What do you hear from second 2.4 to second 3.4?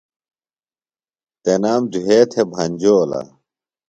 بھنجولہ۔